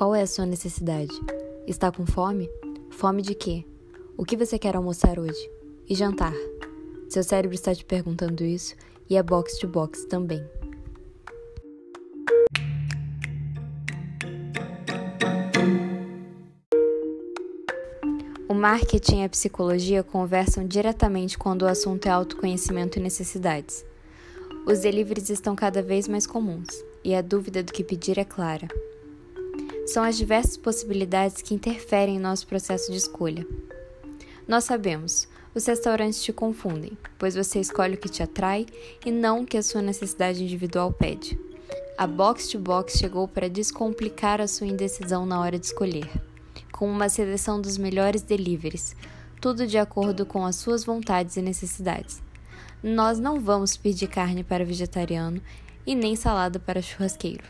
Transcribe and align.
Qual 0.00 0.14
é 0.14 0.22
a 0.22 0.26
sua 0.26 0.46
necessidade? 0.46 1.12
Está 1.66 1.92
com 1.92 2.06
fome? 2.06 2.48
Fome 2.88 3.20
de 3.20 3.34
quê? 3.34 3.66
O 4.16 4.24
que 4.24 4.34
você 4.34 4.58
quer 4.58 4.74
almoçar 4.74 5.18
hoje? 5.18 5.50
E 5.86 5.94
jantar? 5.94 6.32
Seu 7.06 7.22
cérebro 7.22 7.54
está 7.54 7.74
te 7.74 7.84
perguntando 7.84 8.42
isso 8.42 8.74
e 9.10 9.16
é 9.18 9.22
box 9.22 9.58
to 9.58 9.68
box 9.68 10.06
também. 10.06 10.42
O 18.48 18.54
marketing 18.54 19.20
e 19.20 19.24
a 19.24 19.28
psicologia 19.28 20.02
conversam 20.02 20.66
diretamente 20.66 21.36
quando 21.36 21.60
o 21.60 21.68
assunto 21.68 22.06
é 22.06 22.10
autoconhecimento 22.10 22.98
e 22.98 23.02
necessidades. 23.02 23.84
Os 24.66 24.78
deliveries 24.78 25.28
estão 25.28 25.54
cada 25.54 25.82
vez 25.82 26.08
mais 26.08 26.26
comuns 26.26 26.82
e 27.04 27.14
a 27.14 27.20
dúvida 27.20 27.62
do 27.62 27.70
que 27.70 27.84
pedir 27.84 28.18
é 28.18 28.24
clara. 28.24 28.66
São 29.92 30.04
as 30.04 30.16
diversas 30.16 30.56
possibilidades 30.56 31.42
que 31.42 31.52
interferem 31.52 32.14
em 32.14 32.20
nosso 32.20 32.46
processo 32.46 32.92
de 32.92 32.98
escolha. 32.98 33.44
Nós 34.46 34.62
sabemos, 34.62 35.26
os 35.52 35.66
restaurantes 35.66 36.22
te 36.22 36.32
confundem, 36.32 36.96
pois 37.18 37.34
você 37.34 37.58
escolhe 37.58 37.96
o 37.96 37.98
que 37.98 38.08
te 38.08 38.22
atrai 38.22 38.66
e 39.04 39.10
não 39.10 39.40
o 39.40 39.44
que 39.44 39.56
a 39.56 39.62
sua 39.64 39.82
necessidade 39.82 40.44
individual 40.44 40.92
pede. 40.92 41.36
A 41.98 42.06
Box 42.06 42.46
to 42.46 42.60
Box 42.60 42.98
chegou 42.98 43.26
para 43.26 43.50
descomplicar 43.50 44.40
a 44.40 44.46
sua 44.46 44.68
indecisão 44.68 45.26
na 45.26 45.40
hora 45.40 45.58
de 45.58 45.66
escolher 45.66 46.08
com 46.70 46.88
uma 46.88 47.08
seleção 47.08 47.60
dos 47.60 47.76
melhores 47.76 48.22
deliveries, 48.22 48.94
tudo 49.40 49.66
de 49.66 49.76
acordo 49.76 50.24
com 50.24 50.46
as 50.46 50.54
suas 50.54 50.84
vontades 50.84 51.36
e 51.36 51.42
necessidades. 51.42 52.22
Nós 52.80 53.18
não 53.18 53.40
vamos 53.40 53.76
pedir 53.76 54.06
carne 54.06 54.44
para 54.44 54.64
vegetariano 54.64 55.42
e 55.84 55.96
nem 55.96 56.14
salada 56.14 56.60
para 56.60 56.80
churrasqueiro. 56.80 57.42